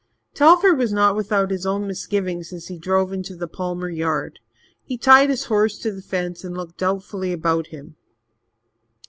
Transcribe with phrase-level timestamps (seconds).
[0.33, 4.39] Telford was not without his own misgivings as he drove into the Palmer yard.
[4.83, 7.95] He tied his horse to the fence and looked doubtfully about him.